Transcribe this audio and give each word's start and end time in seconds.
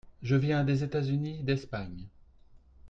Je 0.23 0.35
viens 0.35 0.63
(des 0.63 0.83
États-Unis, 0.83 1.43
d'Espagne). 1.43 2.07